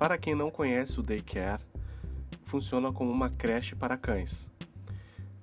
Para 0.00 0.16
quem 0.16 0.34
não 0.34 0.50
conhece 0.50 0.98
o 0.98 1.02
Daycare, 1.02 1.60
funciona 2.44 2.90
como 2.90 3.10
uma 3.10 3.28
creche 3.28 3.76
para 3.76 3.98
cães. 3.98 4.48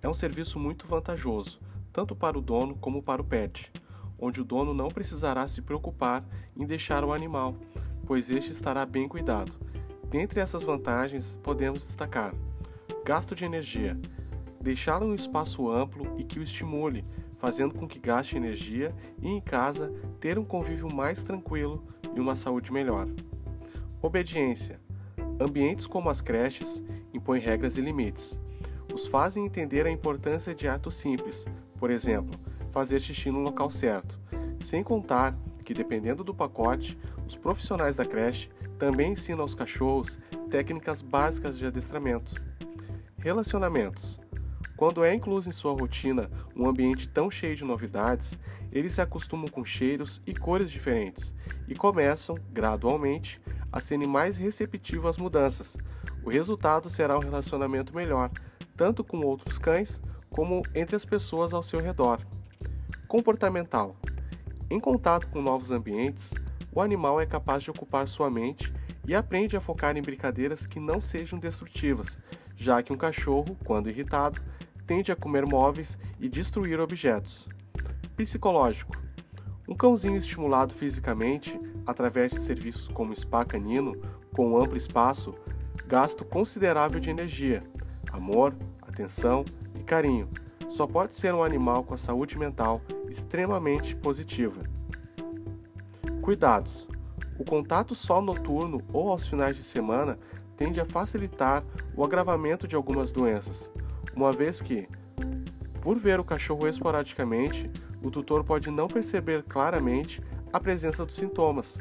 É 0.01 0.10
um 0.10 0.15
serviço 0.15 0.57
muito 0.57 0.87
vantajoso, 0.87 1.60
tanto 1.94 2.15
para 2.15 2.39
o 2.39 2.41
dono 2.41 2.73
como 2.73 3.04
para 3.04 3.21
o 3.21 3.23
pet, 3.23 3.71
onde 4.17 4.41
o 4.41 4.43
dono 4.43 4.74
não 4.74 4.88
precisará 4.88 5.47
se 5.47 5.62
preocupar 5.62 6.25
em 6.56 6.65
deixar 6.65 7.03
o 7.03 7.13
animal, 7.13 7.56
pois 8.07 8.31
este 8.31 8.49
estará 8.49 8.83
bem 8.83 9.07
cuidado. 9.07 9.51
Dentre 10.10 10.39
essas 10.39 10.63
vantagens, 10.63 11.37
podemos 11.44 11.83
destacar: 11.83 12.33
gasto 13.05 13.35
de 13.35 13.46
energia, 13.46 13.96
deixá-lo 14.60 15.05
em 15.05 15.12
um 15.12 15.15
espaço 15.15 15.69
amplo 15.69 16.20
e 16.20 16.23
que 16.23 16.39
o 16.39 16.44
estimule, 16.44 17.05
fazendo 17.38 17.76
com 17.76 17.88
que 17.88 17.99
gaste 17.99 18.35
energia 18.35 18.91
e 19.21 19.27
em 19.27 19.39
casa 19.39 19.94
ter 20.20 20.39
um 20.39 20.44
convívio 20.44 20.91
mais 20.91 21.21
tranquilo 21.21 21.85
e 22.16 22.19
uma 22.19 22.35
saúde 22.35 22.73
melhor. 22.73 23.08
Obediência. 23.99 24.79
Ambientes 25.39 25.87
como 25.87 26.09
as 26.09 26.21
creches 26.21 26.83
impõem 27.11 27.41
regras 27.41 27.77
e 27.77 27.81
limites. 27.81 28.39
Os 28.93 29.07
fazem 29.07 29.43
entender 29.43 29.88
a 29.88 29.91
importância 29.91 30.53
de 30.53 30.67
atos 30.67 30.93
simples, 30.93 31.45
por 31.79 31.89
exemplo, 31.89 32.39
fazer 32.71 32.99
xixi 32.99 33.31
no 33.31 33.39
local 33.39 33.71
certo. 33.71 34.19
Sem 34.59 34.83
contar 34.83 35.35
que, 35.65 35.73
dependendo 35.73 36.23
do 36.23 36.33
pacote, 36.33 36.97
os 37.25 37.35
profissionais 37.35 37.95
da 37.95 38.05
creche 38.05 38.49
também 38.77 39.13
ensinam 39.13 39.41
aos 39.41 39.55
cachorros 39.55 40.19
técnicas 40.49 41.02
básicas 41.02 41.57
de 41.57 41.66
adestramento. 41.66 42.35
Relacionamentos. 43.17 44.19
Quando 44.77 45.03
é 45.03 45.11
incluso 45.11 45.49
em 45.49 45.52
sua 45.52 45.73
rotina 45.73 46.29
um 46.55 46.69
ambiente 46.69 47.09
tão 47.09 47.31
cheio 47.31 47.55
de 47.55 47.66
novidades, 47.66 48.38
eles 48.71 48.93
se 48.93 49.02
acostumam 49.02 49.47
com 49.47 49.66
cheiros 49.66 50.21
e 50.25 50.35
cores 50.35 50.69
diferentes 50.69 51.33
e 51.67 51.73
começam, 51.73 52.38
gradualmente, 52.53 53.41
a 53.78 53.80
serem 53.80 54.08
mais 54.08 54.38
receptivos 54.38 55.06
às 55.06 55.17
mudanças. 55.17 55.78
O 56.23 56.30
resultado 56.30 56.89
será 56.89 57.16
um 57.16 57.22
relacionamento 57.22 57.95
melhor, 57.95 58.31
tanto 58.75 59.03
com 59.03 59.19
outros 59.19 59.59
cães 59.59 60.02
como 60.30 60.64
entre 60.73 60.95
as 60.95 61.06
pessoas 61.06 61.53
ao 61.53 61.61
seu 61.61 61.80
redor. 61.80 62.19
Comportamental: 63.08 63.95
Em 64.69 64.80
contato 64.80 65.30
com 65.30 65.42
novos 65.42 65.72
ambientes, 65.72 66.34
o 66.73 66.81
animal 66.81 67.22
é 67.22 67.25
capaz 67.25 67.64
de 67.64 67.72
ocupar 67.72 68.08
sua 68.08 68.30
mente 68.30 68.73
e 69.08 69.16
aprende 69.16 69.56
a 69.56 69.61
focar 69.61 69.95
em 69.95 70.02
brincadeiras 70.02 70.66
que 70.66 70.80
não 70.80 71.00
sejam 71.00 71.39
destrutivas, 71.39 72.19
já 72.56 72.81
que 72.81 72.91
um 72.91 72.97
cachorro, 72.97 73.56
quando 73.64 73.89
irritado, 73.89 74.41
tende 74.86 75.12
a 75.12 75.16
comer 75.16 75.47
móveis 75.47 75.97
e 76.19 76.28
destruir 76.28 76.80
objetos. 76.80 77.47
Psicológico: 78.16 79.06
Um 79.67 79.75
cãozinho 79.75 80.17
estimulado 80.17 80.73
fisicamente 80.73 81.59
através 81.85 82.31
de 82.31 82.39
serviços 82.39 82.87
como 82.87 83.13
spa 83.13 83.43
canino, 83.43 83.95
com 84.33 84.57
amplo 84.57 84.77
espaço, 84.77 85.35
gasto 85.85 86.23
considerável 86.23 86.99
de 86.99 87.09
energia, 87.09 87.63
amor, 88.11 88.55
atenção 88.81 89.43
e 89.77 89.83
carinho. 89.83 90.29
Só 90.69 90.88
pode 90.88 91.15
ser 91.15 91.33
um 91.33 91.43
animal 91.43 91.83
com 91.83 91.93
a 91.93 91.97
saúde 91.97 92.38
mental 92.38 92.81
extremamente 93.09 93.95
positiva. 93.95 94.61
Cuidados: 96.21 96.88
o 97.38 97.43
contato 97.43 97.93
só 97.93 98.21
noturno 98.21 98.81
ou 98.93 99.09
aos 99.09 99.27
finais 99.27 99.55
de 99.55 99.63
semana 99.63 100.17
tende 100.55 100.79
a 100.79 100.85
facilitar 100.85 101.63
o 101.95 102.03
agravamento 102.03 102.67
de 102.67 102.75
algumas 102.75 103.11
doenças, 103.11 103.69
uma 104.15 104.31
vez 104.31 104.61
que, 104.61 104.88
por 105.81 105.97
ver 105.97 106.20
o 106.20 106.23
cachorro 106.23 106.67
esporadicamente, 106.67 107.70
o 108.03 108.11
tutor 108.11 108.44
pode 108.44 108.70
não 108.70 108.88
perceber 108.88 109.44
claramente 109.44 110.22
a 110.52 110.59
presença 110.59 111.06
dos 111.06 111.16
sintomas. 111.16 111.78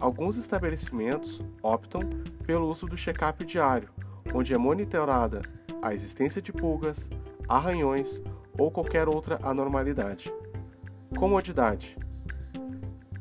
Alguns 0.00 0.36
estabelecimentos 0.36 1.40
optam 1.62 2.00
pelo 2.44 2.68
uso 2.68 2.86
do 2.86 2.96
check-up 2.96 3.44
diário, 3.44 3.88
onde 4.34 4.52
é 4.52 4.58
monitorada 4.58 5.42
a 5.80 5.94
existência 5.94 6.40
de 6.40 6.52
pulgas, 6.52 7.10
arranhões 7.48 8.20
ou 8.58 8.70
qualquer 8.70 9.08
outra 9.08 9.38
anormalidade. 9.42 10.32
Comodidade: 11.16 11.96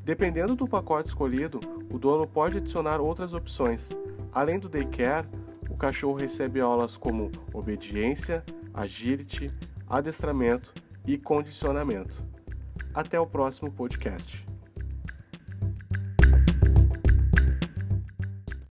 Dependendo 0.04 0.56
do 0.56 0.68
pacote 0.68 1.10
escolhido, 1.10 1.60
o 1.92 2.00
dono 2.00 2.28
pode 2.28 2.58
adicionar 2.58 3.00
outras 3.00 3.34
opções. 3.34 3.90
Além 4.32 4.60
do 4.60 4.70
daycare, 4.70 5.28
o 5.70 5.76
cachorro 5.76 6.16
recebe 6.16 6.60
aulas 6.60 6.96
como 6.96 7.32
obediência, 7.54 8.44
agility, 8.74 9.52
adestramento 9.92 10.74
e 11.06 11.18
condicionamento. 11.18 12.24
Até 12.94 13.20
o 13.20 13.28
próximo 13.28 13.70
podcast. 13.72 14.46